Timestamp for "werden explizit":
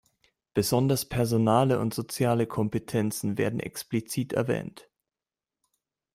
3.37-4.33